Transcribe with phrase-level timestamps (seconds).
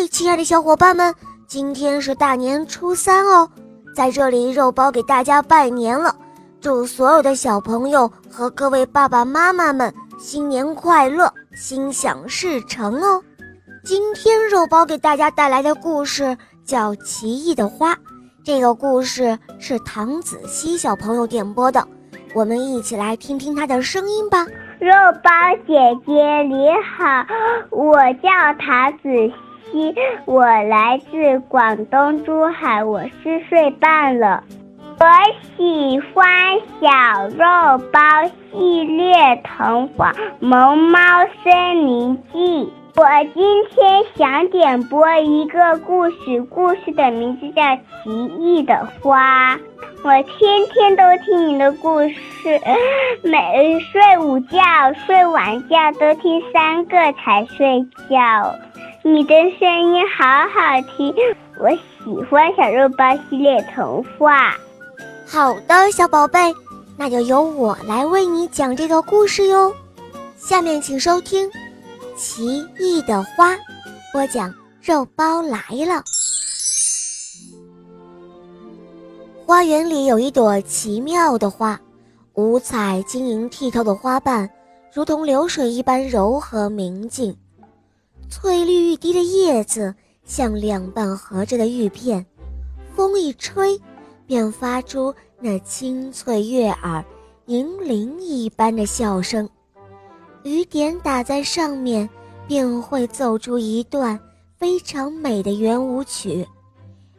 [0.00, 1.12] 嘿，亲爱的小伙伴们，
[1.48, 3.50] 今天是大年初三哦，
[3.92, 6.14] 在这里肉包给大家拜年了，
[6.60, 13.20] 祝所有的小朋友和各位爸爸妈妈们新年快乐，心想事成哦。
[13.84, 17.92] 今天肉包给大家带来的故事叫《奇异的花》，
[18.44, 21.84] 这个故事是唐子熙小朋友点播的，
[22.36, 24.46] 我们一起来听听他的声音吧。
[24.78, 24.92] 肉
[25.24, 25.30] 包
[25.66, 25.74] 姐
[26.06, 27.26] 姐你好，
[27.72, 28.30] 我叫
[28.64, 29.94] 唐子熙西，
[30.24, 34.44] 我来自广东珠海，我四岁半了。
[35.00, 35.06] 我
[35.56, 38.00] 喜欢小肉包
[38.50, 40.98] 系列童话《萌猫
[41.44, 42.64] 森林记》。
[42.98, 47.62] 我今天想点播一个故事，故事的名字叫
[48.02, 49.54] 《奇异的花》。
[50.02, 52.60] 我天天都听你的故事，
[53.22, 54.58] 每睡午觉、
[55.06, 58.52] 睡晚觉都听三个才睡觉。
[59.04, 61.14] 你的声音好好听，
[61.60, 64.56] 我喜欢小肉包系列童话。
[65.24, 66.52] 好的，小宝贝，
[66.96, 69.72] 那就由我来为你讲这个故事哟。
[70.36, 71.48] 下面请收听
[72.18, 73.54] 《奇异的花》，
[74.12, 74.52] 播讲
[74.82, 76.02] 肉包来了。
[79.46, 81.80] 花园里有一朵奇妙的花，
[82.34, 84.50] 五彩晶莹剔透的花瓣，
[84.92, 87.32] 如同流水一般柔和明净；
[88.28, 89.94] 翠绿欲滴的叶子
[90.24, 92.26] 像两瓣合着的玉片，
[92.96, 93.80] 风一吹，
[94.26, 97.04] 便发出那清脆悦耳、
[97.46, 99.48] 银铃一般的笑声。
[100.48, 102.08] 雨点打在上面，
[102.46, 104.18] 便会奏出一段
[104.56, 106.48] 非常美的圆舞曲，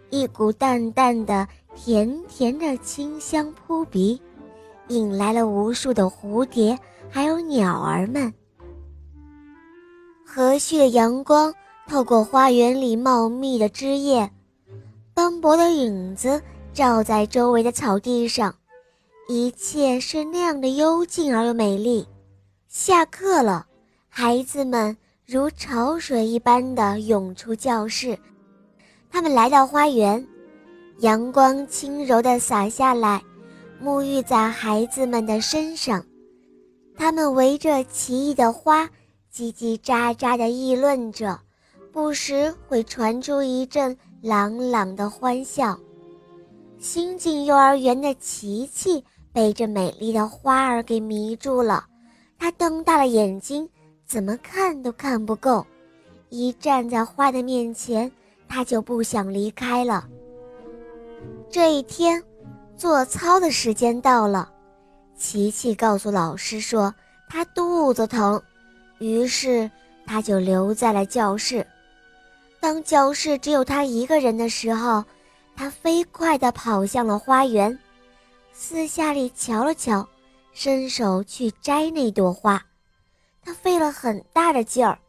[0.09, 1.47] 一股淡淡的。
[1.75, 4.19] 甜甜的清香扑鼻，
[4.89, 6.77] 引来了无数的蝴蝶，
[7.09, 8.33] 还有鸟儿们。
[10.25, 11.53] 和煦的阳光
[11.87, 14.29] 透过花园里茂密的枝叶，
[15.13, 16.41] 斑驳的影子
[16.73, 18.53] 照在周围的草地上，
[19.29, 22.05] 一切是那样的幽静而又美丽。
[22.69, 23.65] 下课了，
[24.07, 28.15] 孩子们如潮水一般的涌出教室，
[29.09, 30.23] 他们来到花园。
[30.99, 33.23] 阳光轻柔地洒下来，
[33.83, 36.05] 沐浴在孩子们的身上。
[36.95, 38.85] 他们围着奇异的花，
[39.33, 41.39] 叽叽喳喳地议论着，
[41.91, 45.75] 不时会传出一阵朗朗的欢笑。
[46.77, 49.03] 新进幼儿园的琪琪
[49.33, 51.87] 被这美丽的花儿给迷住了，
[52.39, 53.69] 他瞪大了眼睛，
[54.07, 55.65] 怎么看都看不够。
[56.29, 58.09] 一站在花的面前，
[58.47, 60.07] 他就不想离开了。
[61.49, 62.23] 这一天，
[62.77, 64.49] 做操的时间到了。
[65.17, 66.93] 琪琪告诉老师说
[67.27, 68.41] 他肚子疼，
[68.99, 69.69] 于是
[70.05, 71.65] 他就留在了教室。
[72.61, 75.03] 当教室只有他一个人的时候，
[75.55, 77.77] 他飞快地跑向了花园，
[78.53, 80.07] 四下里瞧了瞧，
[80.61, 82.61] 伸手去摘那朵花。
[83.41, 84.99] 他费了很大的劲儿，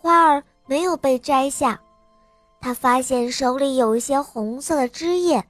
[0.00, 1.80] 花儿没有被摘下。
[2.60, 5.40] 他发现手里有一些红色的汁液。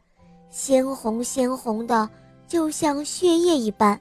[0.50, 2.06] 鲜红鲜红的，
[2.47, 3.98] 就像血液一般。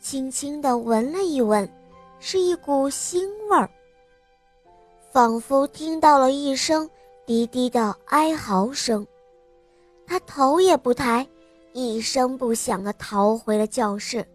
[0.00, 1.70] 轻轻地闻了一闻，
[2.18, 3.70] 是一股腥味儿，
[5.12, 6.90] 仿佛听到了一声
[7.24, 9.06] 低低的哀嚎声。
[10.04, 11.24] 他头也不抬，
[11.74, 14.26] 一声不响地逃回了教室。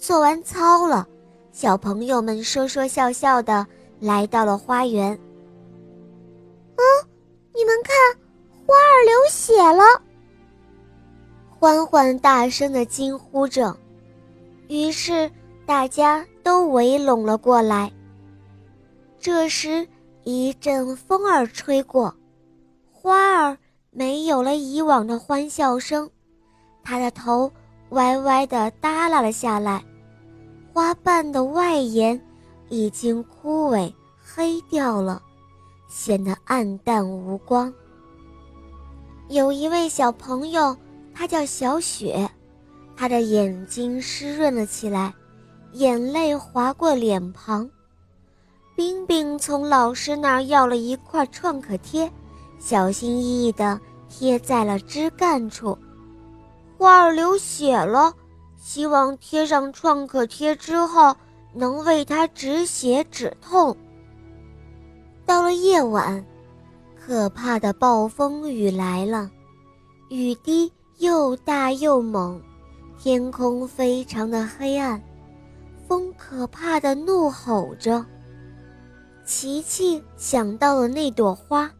[0.00, 1.06] 做完操了，
[1.52, 3.66] 小朋友们说说笑笑地
[4.00, 5.12] 来到了花园。
[6.74, 6.82] 啊，
[7.54, 7.94] 你们看，
[8.66, 9.84] 花儿流血了！
[11.50, 13.76] 欢欢大声地惊呼着，
[14.68, 15.30] 于是
[15.66, 17.92] 大家都围拢了过来。
[19.18, 19.86] 这时，
[20.24, 22.14] 一阵风儿吹过，
[22.90, 23.58] 花儿
[23.90, 26.10] 没有了以往的欢笑声，
[26.82, 27.52] 它的头
[27.90, 29.84] 歪歪地耷拉了下来，
[30.72, 32.20] 花瓣的外沿
[32.68, 33.92] 已经枯萎
[34.22, 35.22] 黑掉了，
[35.88, 37.72] 显得暗淡无光。
[39.28, 40.76] 有一位小朋友。
[41.12, 42.30] 他叫小雪，
[42.96, 45.12] 他的眼睛湿润了起来，
[45.72, 47.68] 眼泪划过脸庞。
[48.74, 52.10] 冰冰从老师那儿要了一块创可贴，
[52.58, 53.78] 小心翼翼地
[54.08, 55.76] 贴在了枝干处。
[56.78, 58.14] 花儿流血了，
[58.60, 61.16] 希望贴上创可贴之后
[61.52, 63.76] 能为它止血止痛。
[65.26, 66.24] 到了夜晚，
[66.96, 69.28] 可怕的暴风雨来了，
[70.10, 70.72] 雨滴。
[70.98, 72.38] 又大又猛，
[72.98, 75.02] 天空非常的黑暗，
[75.88, 78.04] 风可怕的怒吼着。
[79.24, 81.70] 琪琪想到了那朵花，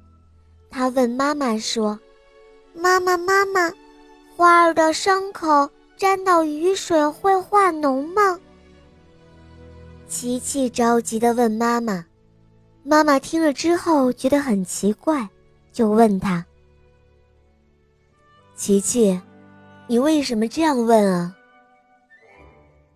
[0.70, 2.00] 她问妈妈说
[2.72, 3.70] ：“妈妈，妈妈，
[4.34, 5.68] 花儿的伤口
[6.00, 8.40] 沾到雨水会化脓吗？”
[10.08, 12.06] 琪琪着急地问妈妈。
[12.82, 15.28] 妈妈听了之后觉得很奇怪，
[15.70, 16.46] 就问他
[18.56, 19.20] ：“琪琪，
[19.86, 21.36] 你为什么这样问啊？”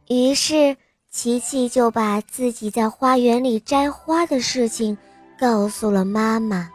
[0.08, 0.74] 于是。
[1.10, 4.98] 琪琪就把自己在花园里摘花的事情
[5.38, 6.68] 告诉了妈妈。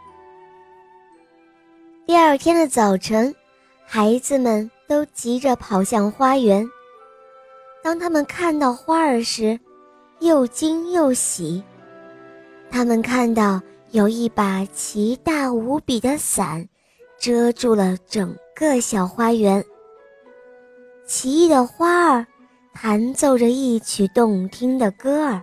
[2.06, 3.34] 第二天的早晨，
[3.84, 6.68] 孩子们都急着跑向花园。
[7.80, 9.56] 当他们看到花儿时，
[10.18, 11.62] 又惊又喜。
[12.68, 16.68] 他们看到有一把奇大无比的伞，
[17.20, 19.64] 遮住了整个小花园。
[21.06, 22.26] 奇异的花儿。
[22.72, 25.42] 弹奏着一曲动听的歌儿，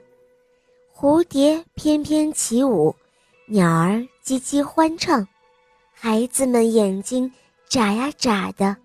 [0.96, 2.96] 蝴蝶翩翩起舞，
[3.48, 5.28] 鸟儿叽叽欢唱，
[5.94, 7.32] 孩子们眼睛
[7.68, 8.76] 眨呀眨的。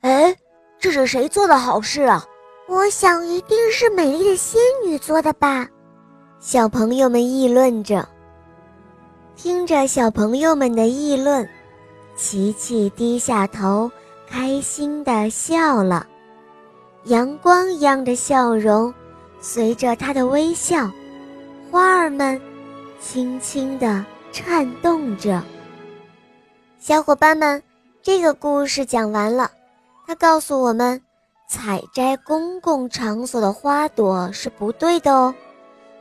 [0.00, 0.34] 哎，
[0.78, 2.24] 这是谁做的好事啊？
[2.68, 5.68] 我想一定是美丽的仙女做的吧。
[6.38, 8.08] 小朋友们议论着，
[9.36, 11.46] 听着小朋友们的议论，
[12.16, 13.90] 琪琪低下头，
[14.28, 16.06] 开心地笑了。
[17.04, 18.94] 阳光一样的笑容，
[19.40, 20.90] 随着他的微笑，
[21.70, 22.40] 花儿们
[23.00, 25.42] 轻轻地颤动着。
[26.78, 27.62] 小伙伴们，
[28.00, 29.50] 这个故事讲完了。
[30.10, 31.00] 它告诉我们，
[31.48, 35.32] 采摘公共场所的花朵是不对的哦。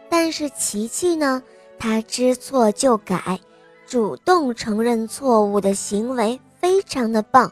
[0.09, 1.43] 但是琪琪呢，
[1.77, 3.39] 他知错就改，
[3.85, 7.51] 主动承认错误的行为非常的棒。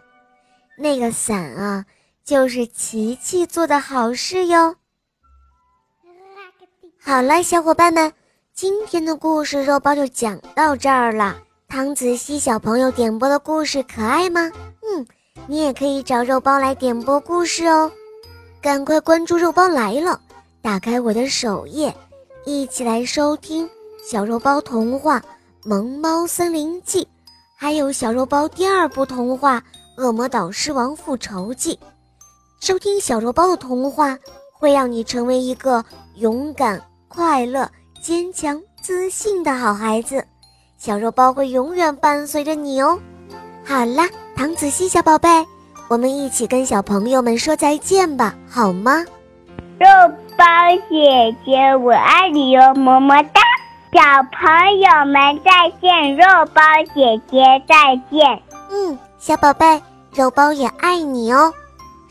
[0.75, 1.86] 那个伞啊。
[2.24, 4.75] 就是琪琪做的好事哟。
[7.00, 8.12] 好了，小伙伴们，
[8.53, 11.38] 今天的故事肉包就讲到这儿了。
[11.69, 14.51] 唐子熙小朋友点播的故事可爱吗？
[15.45, 17.92] 你也可以找肉包来点播故事哦。
[18.62, 20.19] 赶快关注肉包来了，
[20.62, 21.95] 打开我的首页，
[22.45, 23.69] 一起来收听
[24.10, 25.19] 小肉包童话
[25.63, 27.04] 《萌猫森林记》，
[27.56, 29.60] 还有小肉包第二部童话
[29.98, 31.75] 《恶魔岛狮王复仇记》。
[32.60, 34.18] 收听小肉包的童话，
[34.51, 35.86] 会让你成为一个
[36.16, 37.69] 勇敢、快乐、
[38.01, 40.25] 坚强、自信的好孩子。
[40.78, 43.00] 小肉包会永远伴随着你哦。
[43.63, 45.28] 好啦，唐子熙小宝贝，
[45.88, 49.04] 我们一起跟小朋友们说再见吧，好吗？
[49.80, 49.88] 肉
[50.38, 50.45] 包
[50.88, 53.42] 姐姐，我爱你哟，么么哒！
[53.92, 54.00] 小
[54.31, 56.24] 朋友们再见，肉
[56.54, 56.62] 包
[56.94, 58.39] 姐姐再见。
[58.69, 59.81] 嗯，小宝贝，
[60.13, 61.51] 肉包也爱你哦。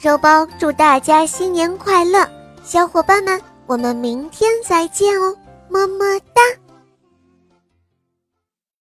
[0.03, 2.29] 肉包祝大家新年快乐，
[2.65, 5.33] 小伙伴们，我们明天再见哦，
[5.69, 6.43] 么么哒。